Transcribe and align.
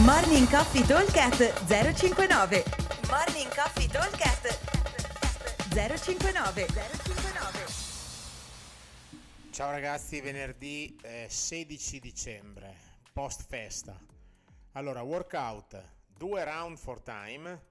Morning 0.00 0.48
Coffee 0.48 0.86
Talkcast 0.86 1.66
059 1.66 2.64
Morning 3.10 3.54
Coffee 3.54 3.86
Talkcast 3.86 4.58
059 5.68 6.66
059 6.66 7.66
Ciao 9.50 9.70
ragazzi, 9.70 10.22
venerdì 10.22 10.96
eh, 11.02 11.26
16 11.28 12.00
dicembre, 12.00 12.74
post 13.12 13.44
festa. 13.46 13.94
Allora, 14.72 15.02
workout, 15.02 15.84
due 16.16 16.42
round 16.42 16.78
for 16.78 17.02
time. 17.02 17.62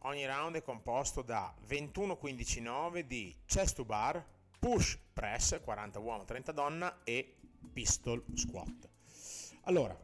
Ogni 0.00 0.26
round 0.26 0.56
è 0.56 0.62
composto 0.62 1.22
da 1.22 1.54
21-15-9 1.68 3.00
di 3.02 3.32
chest 3.46 3.76
to 3.76 3.84
bar, 3.84 4.22
push 4.58 4.98
press, 5.12 5.60
40 5.62 6.00
uomo, 6.00 6.24
30 6.24 6.50
donna 6.50 6.98
e 7.04 7.36
pistol 7.72 8.24
squat. 8.34 8.88
Allora, 9.62 9.96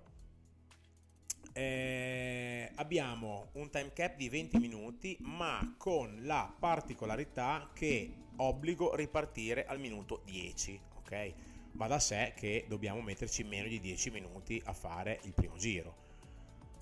eh, 1.52 2.70
abbiamo 2.76 3.48
un 3.52 3.70
time 3.70 3.92
cap 3.92 4.16
di 4.16 4.28
20 4.28 4.58
minuti, 4.58 5.16
ma 5.20 5.74
con 5.76 6.20
la 6.22 6.52
particolarità 6.58 7.70
che 7.72 8.12
obbligo 8.36 8.94
ripartire 8.94 9.66
al 9.66 9.78
minuto 9.78 10.22
10, 10.24 10.80
ok? 10.98 11.32
Va 11.72 11.86
da 11.86 11.98
sé 11.98 12.32
che 12.36 12.64
dobbiamo 12.68 13.00
metterci 13.00 13.44
meno 13.44 13.68
di 13.68 13.80
10 13.80 14.10
minuti 14.10 14.60
a 14.64 14.72
fare 14.72 15.20
il 15.22 15.32
primo 15.32 15.56
giro. 15.56 15.94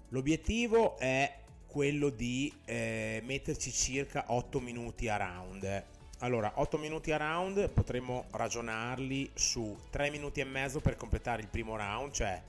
L'obiettivo 0.09 0.98
è 0.98 1.38
quello 1.66 2.10
di 2.10 2.52
eh, 2.65 3.23
metterci 3.24 3.71
circa 3.71 4.24
8 4.29 4.60
minuti 4.60 5.09
a 5.09 5.16
round. 5.16 5.84
Allora, 6.18 6.52
8 6.57 6.79
minuti 6.79 7.12
a 7.12 7.16
round 7.16 7.71
potremmo 7.71 8.27
ragionarli 8.32 9.30
su 9.34 9.77
3 9.91 10.10
minuti 10.10 10.41
e 10.41 10.45
mezzo 10.45 10.80
per 10.80 10.96
completare 10.96 11.43
il 11.43 11.48
primo 11.48 11.77
round, 11.77 12.12
cioè 12.12 12.43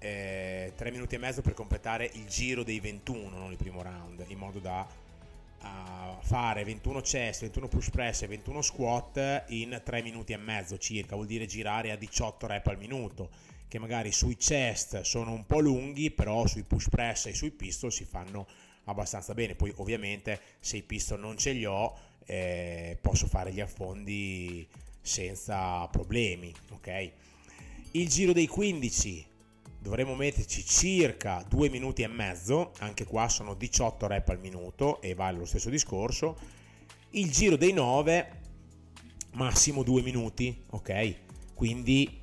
eh, 0.00 0.72
3 0.74 0.90
minuti 0.90 1.14
e 1.14 1.18
mezzo 1.18 1.42
per 1.42 1.52
completare 1.52 2.10
il 2.14 2.26
giro 2.26 2.64
dei 2.64 2.80
21, 2.80 3.36
non 3.36 3.50
il 3.50 3.58
primo 3.58 3.82
round, 3.82 4.24
in 4.28 4.38
modo 4.38 4.58
da 4.58 4.86
uh, 5.60 6.22
fare 6.22 6.64
21 6.64 7.00
chest, 7.02 7.42
21 7.42 7.68
push 7.68 7.90
press 7.90 8.22
e 8.22 8.26
21 8.26 8.62
squat 8.62 9.44
in 9.48 9.80
3 9.84 10.02
minuti 10.02 10.32
e 10.32 10.38
mezzo 10.38 10.78
circa, 10.78 11.14
vuol 11.14 11.26
dire 11.26 11.44
girare 11.46 11.90
a 11.90 11.96
18 11.96 12.46
rep 12.46 12.66
al 12.68 12.78
minuto, 12.78 13.28
che 13.68 13.78
magari 13.78 14.10
sui 14.10 14.36
chest 14.36 15.02
sono 15.02 15.32
un 15.32 15.44
po' 15.44 15.60
lunghi, 15.60 16.10
però 16.10 16.46
sui 16.46 16.62
push 16.62 16.88
press 16.88 17.26
e 17.26 17.34
sui 17.34 17.50
pistol 17.50 17.92
si 17.92 18.04
fanno 18.04 18.46
abbastanza 18.84 19.34
bene. 19.34 19.54
Poi 19.54 19.72
ovviamente 19.76 20.40
se 20.60 20.78
i 20.78 20.82
pistol 20.82 21.20
non 21.20 21.36
ce 21.36 21.52
li 21.52 21.66
ho, 21.66 21.94
eh, 22.24 22.96
posso 23.00 23.26
fare 23.26 23.52
gli 23.52 23.60
affondi 23.60 24.66
senza 25.02 25.86
problemi, 25.88 26.52
ok? 26.70 27.10
Il 27.92 28.08
giro 28.08 28.32
dei 28.32 28.46
15 28.46 29.29
dovremo 29.80 30.14
metterci 30.14 30.64
circa 30.64 31.44
2 31.48 31.70
minuti 31.70 32.02
e 32.02 32.06
mezzo, 32.08 32.72
anche 32.78 33.04
qua 33.04 33.28
sono 33.28 33.54
18 33.54 34.06
rep 34.06 34.28
al 34.28 34.38
minuto 34.38 35.00
e 35.00 35.14
vale 35.14 35.38
lo 35.38 35.46
stesso 35.46 35.70
discorso. 35.70 36.36
Il 37.10 37.30
giro 37.30 37.56
dei 37.56 37.72
9 37.72 38.38
massimo 39.32 39.82
2 39.82 40.02
minuti, 40.02 40.62
ok? 40.70 41.14
Quindi 41.54 42.18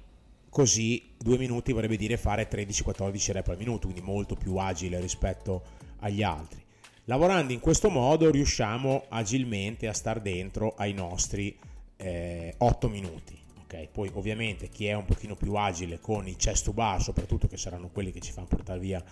così 0.49 1.13
2 1.17 1.37
minuti 1.37 1.71
vorrebbe 1.71 1.97
dire 1.97 2.17
fare 2.17 2.47
13-14 2.47 3.31
rep 3.31 3.47
al 3.49 3.57
minuto, 3.57 3.87
quindi 3.87 4.01
molto 4.01 4.35
più 4.35 4.55
agile 4.57 4.99
rispetto 4.99 5.63
agli 5.99 6.23
altri. 6.23 6.63
Lavorando 7.05 7.53
in 7.53 7.59
questo 7.59 7.89
modo 7.89 8.29
riusciamo 8.29 9.05
agilmente 9.09 9.87
a 9.87 9.93
star 9.93 10.19
dentro 10.19 10.73
ai 10.75 10.93
nostri 10.93 11.57
eh, 11.95 12.53
8 12.57 12.89
minuti. 12.89 13.45
Okay, 13.67 13.89
poi 13.91 14.09
ovviamente 14.13 14.69
chi 14.69 14.87
è 14.87 14.93
un 14.93 15.03
pochino 15.03 15.35
più 15.35 15.53
agile 15.55 15.99
con 15.99 16.25
i 16.25 16.37
chest 16.37 16.63
to 16.63 16.71
bar, 16.71 17.01
soprattutto 17.01 17.49
che 17.49 17.57
saranno 17.57 17.89
quelli 17.89 18.11
che 18.11 18.21
ci 18.21 18.31
fanno 18.31 18.47
portare 18.47 18.79
via, 18.79 19.03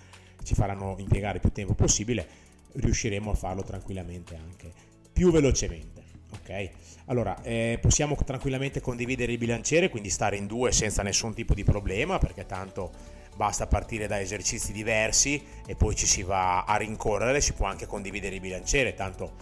ci 0.44 0.54
faranno 0.54 0.96
impiegare 0.98 1.42
più 1.42 1.52
tempo 1.52 1.74
possibile, 1.74 2.26
riusciremo 2.72 3.32
a 3.32 3.34
farlo 3.34 3.64
tranquillamente 3.64 4.38
anche 4.38 4.72
più 5.12 5.30
velocemente. 5.30 6.04
Ok, 6.40 6.70
allora 7.08 7.42
eh, 7.44 7.80
possiamo 7.82 8.16
tranquillamente 8.16 8.80
condividere 8.80 9.34
il 9.34 9.38
bilanciere, 9.38 9.90
quindi 9.90 10.10
stare 10.10 10.38
in 10.38 10.48
due 10.48 10.72
senza 10.72 11.04
nessun 11.04 11.34
tipo 11.34 11.54
di 11.54 11.66
problema, 11.66 12.18
perché 12.18 12.46
tanto 12.46 12.92
basta 13.36 13.68
partire 13.68 14.08
da 14.08 14.22
esercizi 14.22 14.72
diversi 14.72 15.44
e 15.68 15.76
poi 15.76 15.96
ci 15.96 16.06
si 16.06 16.24
va 16.24 16.64
a 16.64 16.78
rincorrere, 16.78 17.42
si 17.42 17.52
può 17.52 17.66
anche 17.66 17.88
condividere 17.88 18.36
il 18.36 18.42
bilanciere, 18.42 18.94
tanto 18.94 19.34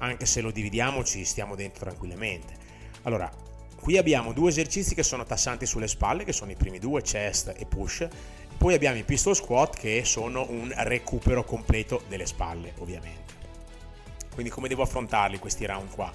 anche 0.00 0.26
se 0.26 0.42
lo 0.42 0.50
dividiamo 0.50 1.02
ci 1.02 1.24
stiamo 1.24 1.54
dentro 1.54 1.86
tranquillamente. 1.86 2.68
Allora, 3.02 3.48
Qui 3.80 3.96
abbiamo 3.96 4.32
due 4.32 4.50
esercizi 4.50 4.94
che 4.94 5.02
sono 5.02 5.24
tassanti 5.24 5.64
sulle 5.64 5.88
spalle, 5.88 6.24
che 6.24 6.32
sono 6.32 6.50
i 6.50 6.54
primi 6.54 6.78
due, 6.78 7.00
chest 7.00 7.54
e 7.56 7.64
push. 7.64 8.06
Poi 8.58 8.74
abbiamo 8.74 8.98
i 8.98 9.04
pistol 9.04 9.34
squat 9.34 9.78
che 9.78 10.02
sono 10.04 10.46
un 10.50 10.70
recupero 10.76 11.44
completo 11.44 12.02
delle 12.06 12.26
spalle, 12.26 12.74
ovviamente. 12.78 13.32
Quindi 14.34 14.52
come 14.52 14.68
devo 14.68 14.82
affrontarli 14.82 15.38
questi 15.38 15.64
round 15.64 15.90
qua? 15.90 16.12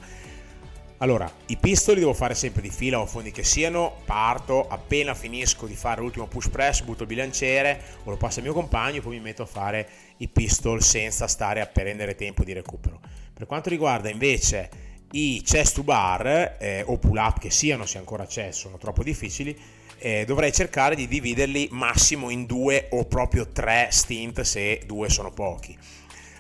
Allora, 1.00 1.30
i 1.48 1.58
pistoli 1.58 2.00
devo 2.00 2.14
fare 2.14 2.36
sempre 2.36 2.62
di 2.62 2.70
fila 2.70 3.00
o 3.00 3.06
fondi 3.06 3.32
che 3.32 3.44
siano, 3.44 3.98
parto, 4.06 4.68
appena 4.68 5.14
finisco 5.14 5.66
di 5.66 5.76
fare 5.76 6.00
l'ultimo 6.02 6.28
push 6.28 6.50
press, 6.50 6.84
butto 6.84 7.02
il 7.02 7.10
bilanciere 7.10 7.82
o 8.04 8.12
lo 8.12 8.16
passo 8.16 8.40
al 8.40 8.46
mio 8.46 8.54
compagno, 8.54 9.02
poi 9.02 9.18
mi 9.18 9.22
metto 9.22 9.42
a 9.42 9.48
fare 9.48 9.90
i 10.18 10.28
pistol 10.28 10.82
senza 10.82 11.28
stare 11.28 11.62
a 11.62 11.66
prendere 11.66 12.16
tempo 12.16 12.44
di 12.44 12.54
recupero. 12.54 13.02
Per 13.34 13.46
quanto 13.46 13.70
riguarda 13.70 14.10
invece 14.10 14.70
i 15.16 15.42
chest 15.46 15.76
to 15.76 15.84
bar 15.84 16.58
eh, 16.60 16.84
o 16.86 16.98
pull 16.98 17.18
up 17.18 17.40
che 17.40 17.50
siano, 17.50 17.86
se 17.86 17.98
ancora 17.98 18.26
c'è, 18.26 18.52
sono 18.52 18.78
troppo 18.78 19.02
difficili, 19.02 19.58
eh, 19.98 20.26
dovrei 20.26 20.52
cercare 20.52 20.96
di 20.96 21.08
dividerli 21.08 21.70
massimo 21.72 22.30
in 22.30 22.46
due 22.46 22.88
o 22.92 23.06
proprio 23.06 23.48
tre 23.48 23.88
stint 23.92 24.42
se 24.42 24.82
due 24.86 25.10
sono 25.10 25.32
pochi. 25.32 25.78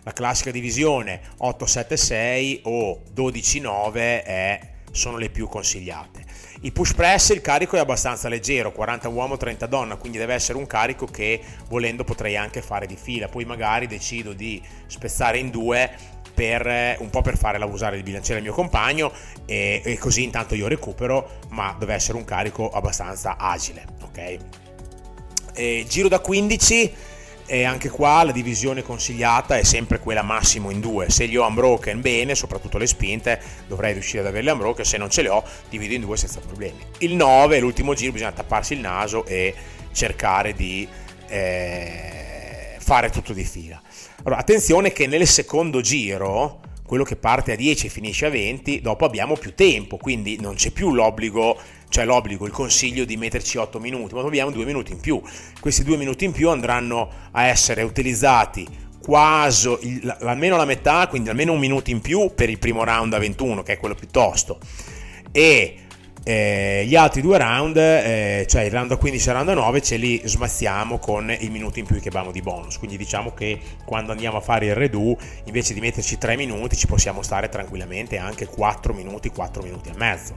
La 0.03 0.11
classica 0.11 0.51
divisione 0.51 1.21
8-7-6 1.41 2.59
o 2.63 3.01
12-9 3.15 3.93
è, 3.95 4.59
sono 4.91 5.17
le 5.17 5.29
più 5.29 5.47
consigliate. 5.47 6.23
Il 6.61 6.73
push 6.73 6.93
press, 6.93 7.29
il 7.29 7.41
carico 7.41 7.77
è 7.77 7.79
abbastanza 7.79 8.27
leggero, 8.27 8.71
40 8.71 9.07
uomo, 9.07 9.37
30 9.37 9.65
donna, 9.67 9.95
quindi 9.95 10.17
deve 10.17 10.33
essere 10.33 10.57
un 10.57 10.67
carico 10.67 11.05
che 11.05 11.39
volendo 11.67 12.03
potrei 12.03 12.35
anche 12.35 12.61
fare 12.61 12.87
di 12.87 12.95
fila, 12.95 13.29
poi 13.29 13.45
magari 13.45 13.87
decido 13.87 14.33
di 14.33 14.61
spezzare 14.87 15.37
in 15.37 15.49
due 15.49 16.13
per, 16.35 16.67
eh, 16.67 16.97
un 16.99 17.09
po' 17.09 17.21
per 17.21 17.37
fare 17.37 17.57
l'abusare 17.57 17.95
di 17.95 18.03
bilanciere 18.03 18.37
al 18.37 18.43
mio 18.43 18.53
compagno 18.53 19.11
e, 19.45 19.81
e, 19.83 19.97
così 19.97 20.23
intanto 20.23 20.53
io 20.53 20.67
recupero, 20.67 21.39
ma 21.49 21.75
deve 21.79 21.93
essere 21.93 22.17
un 22.17 22.25
carico 22.25 22.69
abbastanza 22.69 23.37
agile, 23.37 23.85
ok? 24.03 24.37
E 25.53 25.85
giro 25.87 26.09
da 26.09 26.19
15 26.19 27.13
e 27.47 27.63
anche 27.63 27.89
qua 27.89 28.23
la 28.23 28.31
divisione 28.31 28.81
consigliata 28.81 29.57
è 29.57 29.63
sempre 29.63 29.99
quella 29.99 30.23
massimo 30.23 30.71
in 30.71 30.79
due. 30.79 31.09
Se 31.09 31.25
li 31.25 31.37
ho 31.37 31.45
unbroken 31.45 32.01
bene, 32.01 32.35
soprattutto 32.35 32.77
le 32.77 32.87
spinte, 32.87 33.39
dovrei 33.67 33.93
riuscire 33.93 34.19
ad 34.19 34.27
averle 34.27 34.51
unbroken, 34.51 34.83
se 34.83 34.97
non 34.97 35.09
ce 35.09 35.21
le 35.21 35.29
ho 35.29 35.43
divido 35.69 35.93
in 35.93 36.01
due 36.01 36.17
senza 36.17 36.39
problemi. 36.39 36.79
Il 36.99 37.15
9, 37.15 37.59
l'ultimo 37.59 37.93
giro, 37.93 38.11
bisogna 38.11 38.31
tapparsi 38.31 38.73
il 38.73 38.79
naso 38.79 39.25
e 39.25 39.53
cercare 39.91 40.53
di 40.53 40.87
eh, 41.27 42.24
fare 42.85 43.09
tutto 43.09 43.33
di 43.33 43.43
fila. 43.43 43.81
Allora, 44.19 44.37
attenzione 44.37 44.91
che 44.91 45.07
nel 45.07 45.25
secondo 45.25 45.81
giro, 45.81 46.61
quello 46.85 47.03
che 47.03 47.15
parte 47.15 47.53
a 47.53 47.55
10 47.55 47.87
e 47.87 47.89
finisce 47.89 48.27
a 48.27 48.29
20, 48.29 48.79
dopo 48.79 49.05
abbiamo 49.05 49.35
più 49.35 49.55
tempo, 49.55 49.97
quindi 49.97 50.39
non 50.39 50.53
c'è 50.53 50.69
più 50.69 50.93
l'obbligo, 50.93 51.57
cioè 51.89 52.05
l'obbligo, 52.05 52.45
il 52.45 52.51
consiglio 52.51 53.03
di 53.03 53.17
metterci 53.17 53.57
8 53.57 53.79
minuti, 53.79 54.13
ma 54.13 54.21
abbiamo 54.21 54.51
2 54.51 54.65
minuti 54.65 54.91
in 54.91 54.99
più. 54.99 55.19
Questi 55.59 55.83
2 55.83 55.97
minuti 55.97 56.25
in 56.25 56.31
più 56.31 56.51
andranno 56.51 57.09
a 57.31 57.47
essere 57.47 57.81
utilizzati 57.81 58.67
quasi 59.01 59.67
almeno 60.19 60.55
la 60.55 60.65
metà, 60.65 61.07
quindi 61.07 61.29
almeno 61.29 61.53
un 61.53 61.59
minuto 61.59 61.89
in 61.89 62.01
più 62.01 62.33
per 62.35 62.51
il 62.51 62.59
primo 62.59 62.83
round 62.83 63.13
a 63.13 63.17
21, 63.17 63.63
che 63.63 63.73
è 63.73 63.77
quello 63.79 63.95
più 63.95 64.09
tosto. 64.11 64.59
E 65.31 65.84
eh, 66.27 66.85
gli 66.87 66.95
altri 66.95 67.21
due 67.21 67.37
round, 67.37 67.77
eh, 67.77 68.47
cioè 68.49 68.63
il 68.63 68.71
round 68.71 68.91
a 68.91 68.97
15 68.97 69.27
e 69.27 69.31
il 69.31 69.37
round 69.37 69.49
a 69.49 69.53
9, 69.53 69.81
ce 69.83 69.95
li 69.97 70.19
smazziamo 70.25 70.97
con 70.97 71.29
il 71.29 71.51
minuto 71.51 71.77
in 71.77 71.85
più 71.85 71.99
che 71.99 72.07
abbiamo 72.07 72.31
di 72.31 72.41
bonus. 72.41 72.79
Quindi 72.79 72.97
diciamo 72.97 73.31
che 73.35 73.59
quando 73.85 74.11
andiamo 74.11 74.37
a 74.37 74.41
fare 74.41 74.65
il 74.65 74.73
redo, 74.73 75.15
invece 75.43 75.75
di 75.75 75.81
metterci 75.81 76.17
3 76.17 76.35
minuti, 76.35 76.75
ci 76.75 76.87
possiamo 76.87 77.21
stare 77.21 77.47
tranquillamente 77.47 78.17
anche 78.17 78.47
4 78.47 78.91
minuti, 78.91 79.29
4 79.29 79.61
minuti 79.61 79.89
e 79.89 79.93
mezzo. 79.97 80.33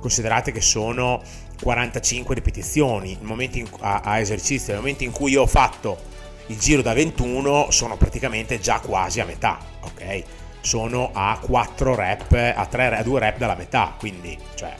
Considerate 0.00 0.50
che 0.50 0.60
sono 0.60 1.22
45 1.62 2.34
ripetizioni 2.34 3.16
in, 3.20 3.68
a, 3.78 4.00
a 4.02 4.18
esercizio. 4.18 4.72
Nel 4.72 4.82
momento 4.82 5.04
in 5.04 5.12
cui 5.12 5.30
io 5.30 5.42
ho 5.42 5.46
fatto 5.46 5.98
il 6.46 6.58
giro 6.58 6.82
da 6.82 6.94
21, 6.94 7.70
sono 7.70 7.96
praticamente 7.96 8.58
già 8.58 8.80
quasi 8.80 9.20
a 9.20 9.24
metà, 9.24 9.56
ok? 9.82 10.22
Sono 10.62 11.10
a 11.12 11.38
4 11.40 11.94
rep, 11.94 12.32
a, 12.32 12.66
3, 12.66 12.96
a 12.96 13.02
2 13.04 13.20
rep 13.20 13.38
dalla 13.38 13.54
metà, 13.54 13.94
quindi, 13.96 14.36
cioè, 14.56 14.74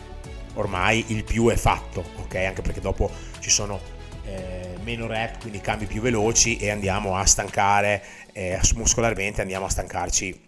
ormai 0.58 1.04
il 1.08 1.24
più 1.24 1.48
è 1.48 1.56
fatto, 1.56 2.04
ok? 2.16 2.34
Anche 2.36 2.62
perché 2.62 2.80
dopo 2.80 3.10
ci 3.38 3.50
sono 3.50 3.80
eh, 4.24 4.76
meno 4.82 5.06
rep, 5.06 5.40
quindi 5.40 5.60
cambi 5.60 5.86
più 5.86 6.00
veloci 6.00 6.56
e 6.56 6.70
andiamo 6.70 7.16
a 7.16 7.24
stancare 7.24 8.02
eh, 8.32 8.60
muscolarmente, 8.74 9.40
andiamo 9.40 9.66
a 9.66 9.70
stancarci 9.70 10.46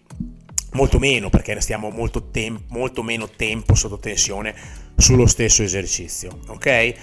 molto 0.73 0.99
meno 0.99 1.31
perché 1.31 1.61
stiamo 1.61 1.91
molto, 1.91 2.31
tem- 2.31 2.65
molto 2.69 3.03
meno 3.03 3.29
tempo 3.29 3.75
sotto 3.75 3.99
tensione 3.99 4.55
sullo 4.97 5.27
stesso 5.27 5.63
esercizio, 5.63 6.41
ok? 6.49 6.95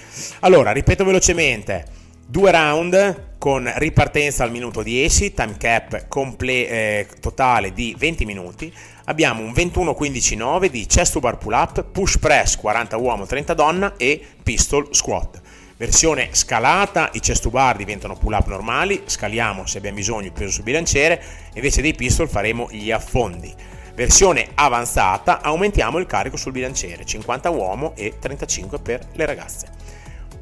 Allora, 0.42 0.72
ripeto 0.72 1.04
velocemente. 1.04 2.06
Due 2.30 2.52
round 2.52 3.38
con 3.38 3.72
ripartenza 3.78 4.44
al 4.44 4.52
minuto 4.52 4.84
10, 4.84 5.34
time 5.34 5.56
cap 5.58 6.10
comple- 6.10 6.68
eh, 6.68 7.08
totale 7.22 7.72
di 7.72 7.96
20 7.98 8.26
minuti. 8.26 8.70
Abbiamo 9.06 9.44
un 9.44 9.54
21-15-9 9.54 10.66
di 10.66 10.86
chest 10.88 11.14
to 11.14 11.20
bar 11.22 11.38
pull 11.38 11.54
up, 11.54 11.86
push 11.86 12.18
press 12.18 12.58
40 12.58 12.98
uomo 12.98 13.26
30 13.26 13.54
donna 13.54 13.94
e 13.96 14.22
pistol 14.44 14.90
squat. 14.92 15.40
Versione 15.78 16.28
scalata, 16.34 17.12
i 17.14 17.22
chest 17.22 17.44
to 17.44 17.50
bar 17.50 17.78
diventano 17.78 18.18
pull 18.18 18.34
up 18.34 18.48
normali, 18.48 19.04
scaliamo 19.06 19.66
se 19.66 19.78
abbiamo 19.78 19.96
bisogno 19.96 20.26
il 20.26 20.34
peso 20.34 20.52
sul 20.52 20.64
bilanciere, 20.64 21.24
invece 21.54 21.82
dei 21.82 21.94
pistol 21.94 22.28
faremo 22.28 22.68
gli 22.70 22.92
affondi. 22.92 23.56
Versione 23.96 24.50
avanzata, 24.56 25.42
aumentiamo 25.42 25.98
il 25.98 26.06
carico 26.06 26.36
sul 26.36 26.52
bilanciere, 26.52 27.06
50 27.06 27.50
uomo 27.52 27.94
e 27.96 28.16
35 28.20 28.80
per 28.80 29.08
le 29.14 29.26
ragazze. 29.26 29.77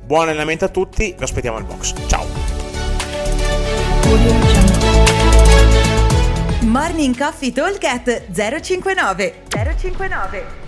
Buon 0.06 0.28
allenamento 0.28 0.66
a 0.66 0.68
tutti, 0.68 1.16
vi 1.18 1.24
aspettiamo 1.24 1.57
al 1.57 1.63
box. 1.63 1.96
Ciao! 2.06 2.25
Morning 6.62 7.18
Coffee 7.18 7.52
Talk 7.52 7.84
059 8.31 9.34
059 9.50 10.65